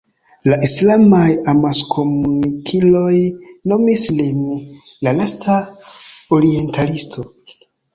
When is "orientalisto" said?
6.43-7.33